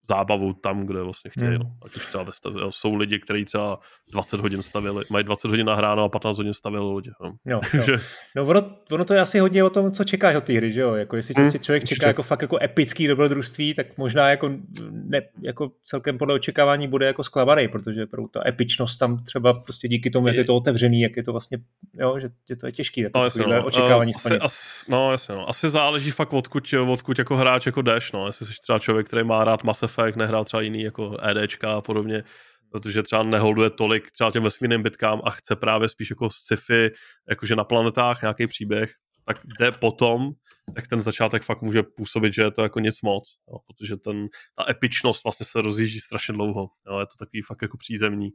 [0.09, 1.47] zábavu tam, kde vlastně chtějí.
[1.47, 1.59] Hmm.
[1.59, 1.73] No.
[1.85, 2.53] Ať už třeba stav.
[2.71, 3.79] Jsou lidi, kteří třeba
[4.12, 7.11] 20 hodin stavili, mají 20 hodin nahráno a 15 hodin stavili lidi.
[7.23, 7.97] No, jo, jo.
[8.37, 10.81] no ono, ono, to je asi hodně o tom, co čekáš od té hry, že
[10.81, 10.95] jo?
[10.95, 14.51] Jako jestli hmm, člověk čeká jako fakt jako epický dobrodružství, tak možná jako,
[14.91, 19.88] ne, jako celkem podle očekávání bude jako sklamaný, protože pro ta epičnost tam třeba prostě
[19.88, 21.59] díky tomu, jak je to otevřený, jak je to vlastně,
[21.95, 23.65] jo, že, že to je těžký, jako no, jasně, no.
[23.65, 25.49] očekávání uh, asi, as, no, jasně, no.
[25.49, 28.27] asi záleží fakt odkud, odkud jako hráč jako jdeš, no.
[28.27, 31.81] Jestli jsi třeba člověk, který má rád Mass Effect, nehrál třeba jiný jako EDčka a
[31.81, 32.24] podobně,
[32.70, 36.90] protože třeba neholduje tolik třeba těm vesmírným bitkám a chce právě spíš jako sci-fi,
[37.28, 38.92] jakože na planetách nějaký příběh,
[39.26, 40.31] tak jde potom,
[40.74, 44.26] tak ten začátek fakt může působit, že je to jako nic moc, jo, protože ten,
[44.55, 48.31] ta epičnost vlastně se rozjíždí strašně dlouho, jo, je to takový fakt jako přízemní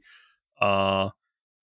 [0.62, 1.02] a,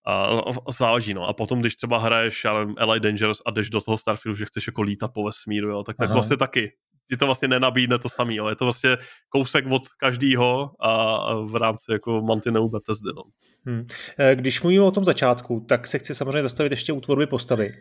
[0.07, 0.25] a,
[0.67, 1.27] a záleží, no.
[1.27, 4.45] A potom, když třeba hraješ, já nevím, LA Dangerous a jdeš do toho Starfieldu, že
[4.45, 6.71] chceš jako lítat po vesmíru, jo, tak, tak vlastně taky
[7.09, 8.47] ti to vlastně nenabídne to samý, jo.
[8.47, 8.97] je to vlastně
[9.29, 13.09] kousek od každého a v rámci jako mantinelu Bethesdy.
[13.15, 13.23] No.
[13.65, 13.87] Hmm.
[14.35, 17.73] Když mluvíme o tom začátku, tak se chci samozřejmě zastavit ještě u tvorby postavy.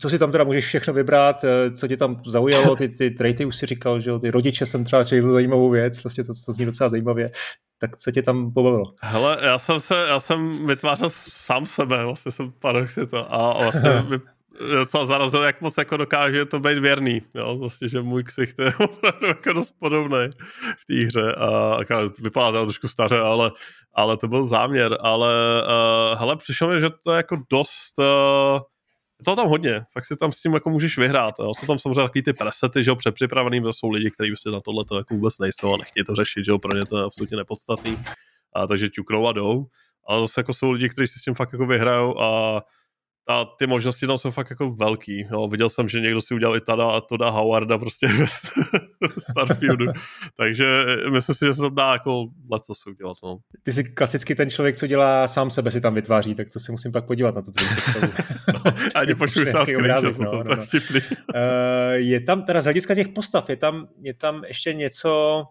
[0.00, 3.44] Co si tam teda můžeš všechno vybrat, eh, co tě tam zaujalo, ty, ty traity
[3.44, 6.52] už si říkal, že jo, ty rodiče jsem třeba čekal zajímavou věc, vlastně to, to
[6.52, 7.30] zní docela zajímavě.
[7.80, 8.84] Tak co tě tam pobavilo?
[9.02, 13.90] Hele, já jsem se, já jsem vytvářel sám sebe, vlastně jsem paradoxně to a vlastně
[14.58, 17.22] docela zarazil, jak moc jako dokáže to být věrný.
[17.34, 17.56] Jo?
[17.58, 20.30] Vlastně, že můj ksicht je opravdu jako dost podobný
[20.78, 21.34] v té hře.
[21.34, 23.50] A, a vypadá to trošku staře, ale,
[23.94, 24.96] ale to byl záměr.
[25.00, 27.98] Ale uh, hele, přišlo mi, že to je jako dost...
[27.98, 28.60] Uh,
[29.20, 31.34] je to tam hodně, fakt si tam s tím jako můžeš vyhrát.
[31.38, 31.54] Jo.
[31.54, 34.60] Jsou tam samozřejmě takový ty presety, že jo, předpřipravený, to jsou lidi, kteří si na
[34.60, 37.04] tohle to jako vůbec nejsou a nechtějí to řešit, že jo, pro ně to je
[37.04, 37.98] absolutně nepodstatný.
[38.54, 39.66] A, takže ťuknou a jdou.
[40.08, 42.62] Ale zase jako jsou lidi, kteří si s tím fakt jako vyhrajou a
[43.28, 45.26] a ty možnosti tam jsou fakt jako velký.
[45.32, 45.48] Jo.
[45.48, 48.06] Viděl jsem, že někdo si udělal i tada a Toda Howarda prostě
[49.00, 49.86] ve Starfieldu.
[50.36, 53.16] Takže myslím si, že se tam dá jako leco si udělat.
[53.24, 53.38] No.
[53.62, 56.72] Ty jsi klasicky ten člověk, co dělá sám sebe, si tam vytváří, tak to si
[56.72, 58.12] musím pak podívat na to tvoji postavu.
[58.54, 60.62] no, ani počuji třeba screenshot, no, no, no.
[60.62, 65.44] Uh, je tam, teda z hlediska těch postav, je tam, je tam ještě něco,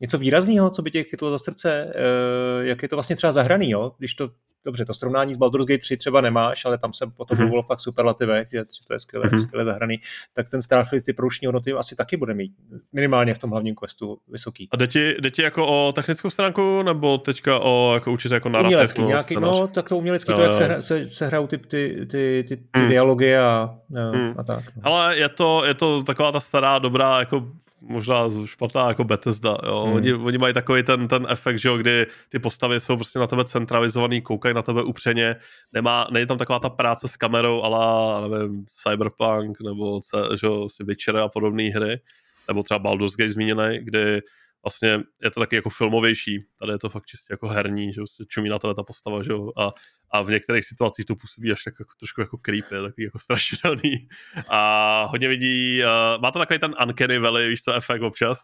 [0.00, 3.70] něco výrazného, co by tě chytlo za srdce, uh, jak je to vlastně třeba zahraný,
[3.70, 3.92] jo?
[3.98, 4.30] když to
[4.64, 7.40] dobře, to srovnání s Baldur's Gate 3 třeba nemáš, ale tam se potom mm-hmm.
[7.40, 9.42] mluvilo fakt superlativech, že, že to je skvěle, mm-hmm.
[9.42, 10.00] skvěle zahraný,
[10.32, 12.52] tak ten Starfield ty průční hodnoty asi taky bude mít
[12.92, 14.68] minimálně v tom hlavním questu vysoký.
[14.72, 18.48] A jde ti, jde ti jako o technickou stránku, nebo teďka o jako určitě jako
[18.48, 18.68] narrativ?
[18.68, 22.06] Umělecký, nějaký, no, tak to umělecký, to, jak se, hra, se, se hrajou ty, ty,
[22.10, 22.88] ty, ty, ty mm.
[22.88, 24.34] dialogy a, a, mm.
[24.38, 24.64] a tak.
[24.76, 24.82] No.
[24.82, 27.46] Ale je to, je to taková ta stará, dobrá jako
[27.88, 29.84] možná špatná jako Bethesda, jo.
[29.84, 29.94] Hmm.
[29.94, 33.26] Oni, oni, mají takový ten, ten efekt, že jo, kdy ty postavy jsou prostě na
[33.26, 35.36] tebe centralizovaný, koukají na tebe upřeně,
[35.72, 40.00] nemá, není tam taková ta práce s kamerou ala, nevím, Cyberpunk nebo
[40.40, 42.00] že jo, si Witcher a podobné hry,
[42.48, 44.20] nebo třeba Baldur's Gate zmíněný, kdy
[44.64, 48.24] vlastně je to taky jako filmovější, tady je to fakt čistě jako herní, že se
[48.28, 49.70] čumí na tebe ta postava, že jo, a,
[50.10, 54.08] a v některých situacích to působí až tak jako, trošku jako creepy, takový jako strašidelný.
[54.48, 58.38] A hodně vidí, uh, má to takový ten uncanny valley, víš co, efekt občas,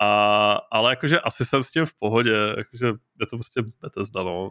[0.00, 2.86] a, ale jakože asi jsem s tím v pohodě, jakože
[3.20, 4.50] je to prostě Bethesda, no.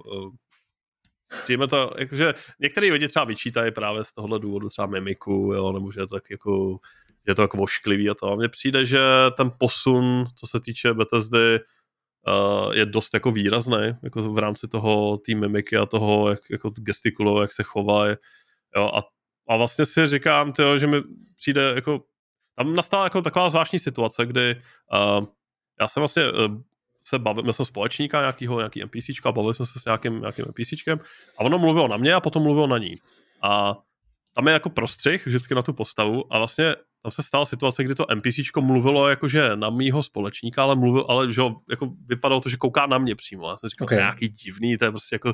[1.43, 5.91] Přijme to, jakože některý lidi třeba vyčítají právě z tohohle důvodu třeba mimiku, jo, nebo
[5.91, 6.80] že je to tak jako
[7.27, 8.31] je to jako vošklivý a to.
[8.31, 8.99] A mně přijde, že
[9.38, 11.59] ten posun, co se týče Bethesdy,
[12.27, 16.69] uh, je dost jako výrazný, jako v rámci toho té mimiky a toho, jak jako
[16.69, 18.07] gestikulou, jak se chová.
[18.75, 19.01] Jo, a,
[19.49, 21.01] a vlastně si říkám, tyjo, že mi
[21.36, 22.03] přijde jako,
[22.57, 24.55] tam nastala jako taková zvláštní situace, kdy
[24.93, 25.25] uh,
[25.79, 26.62] já jsem vlastně uh,
[27.01, 30.99] se bavil, měl jsem společníka nějakýho, nějaký NPCčka, bavili jsme se s nějakým, nějakým NPCčkem
[31.38, 32.93] a ono mluvilo na mě a potom mluvilo na ní.
[33.41, 33.75] A
[34.36, 37.96] tam je jako prostřih vždycky na tu postavu a vlastně tam se stala situace, kdy
[37.96, 42.58] to NPCčko mluvilo jakože na mýho společníka, ale mluvil, ale že jako vypadalo to, že
[42.58, 43.50] kouká na mě přímo.
[43.50, 43.98] Já jsem říkal, okay.
[43.98, 45.34] nějaký divný, to je prostě jako,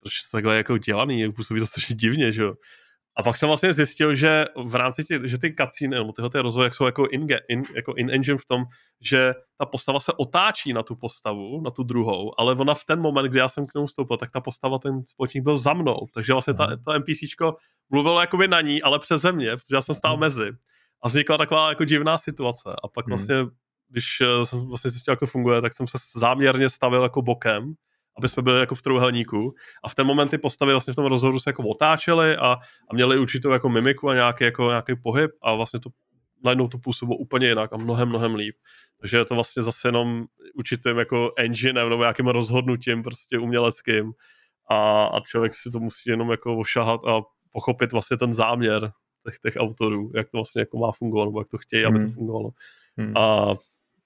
[0.00, 2.54] proč to takhle jako dělaný, působí to strašně divně, že jo.
[3.16, 6.38] A pak jsem vlastně zjistil, že v rámci těch, že ty cutscene, nebo tyhle ty
[6.38, 8.64] rozvoje jsou jako in, in, jako in engine v tom,
[9.00, 13.00] že ta postava se otáčí na tu postavu, na tu druhou, ale ona v ten
[13.00, 16.06] moment, kdy já jsem k němu vstoupil, tak ta postava, ten společník byl za mnou.
[16.14, 17.56] Takže vlastně ta, ta NPCčko
[17.90, 20.50] mluvilo jakoby na ní, ale přeze mě, protože já jsem stál mezi.
[21.02, 22.70] A vznikla taková jako divná situace.
[22.84, 23.10] A pak hmm.
[23.10, 23.36] vlastně,
[23.88, 27.74] když eh, jsem vlastně zjistil, jak to funguje, tak jsem se záměrně stavil jako bokem,
[28.18, 29.54] aby jsme byli jako v trouhelníku.
[29.84, 32.52] A v ten moment ty postavy vlastně v tom rozhovoru se jako otáčely a,
[32.90, 35.90] a měli určitou jako mimiku a nějaký, jako, nějaký pohyb a vlastně to
[36.44, 38.56] najednou to působilo úplně jinak a mnohem, mnohem líp.
[39.00, 44.12] Takže je to vlastně zase jenom určitým jako enginem nebo nějakým rozhodnutím prostě uměleckým
[44.70, 47.20] a, a člověk si to musí jenom jako ošahat a
[47.52, 48.92] pochopit vlastně ten záměr
[49.24, 52.04] těch, těch autorů, jak to vlastně jako má fungovat, nebo jak to chtějí, aby to
[52.04, 52.12] hmm.
[52.12, 52.50] fungovalo.
[52.96, 53.16] Hmm.
[53.16, 53.54] A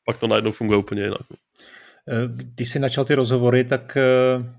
[0.07, 1.21] pak to najednou funguje úplně jinak.
[2.09, 4.03] Eh, když jsi načal ty rozhovory, tak eh,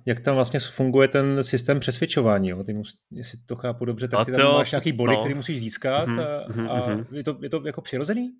[0.05, 2.49] jak tam vlastně funguje ten systém přesvědčování?
[2.49, 2.63] Jo?
[2.63, 5.19] Ty mus, jestli to chápu dobře, tak ty tam máš nějaký body, no.
[5.19, 6.71] který musíš získat mm-hmm, a, mm-hmm.
[6.71, 7.05] a mhm.
[7.11, 8.31] je, to, je to jako přirozený?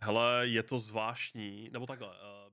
[0.00, 2.08] Hele, je to zvláštní, nebo takhle.
[2.08, 2.43] Uh...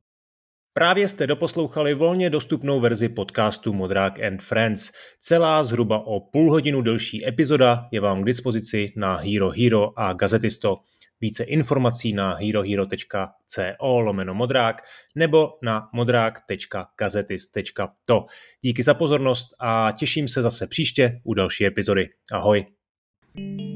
[0.73, 4.91] Právě jste doposlouchali volně dostupnou verzi podcastu Modrák and Friends.
[5.19, 10.13] Celá zhruba o půl hodinu delší epizoda je vám k dispozici na Hero Hero a
[10.13, 10.77] Gazetisto.
[11.21, 14.81] Více informací na herohero.co lomeno modrák
[15.15, 18.25] nebo na modrák.gazetis.to.
[18.62, 22.10] Díky za pozornost a těším se zase příště u další epizody.
[22.31, 22.65] Ahoj.
[23.34, 23.70] thank you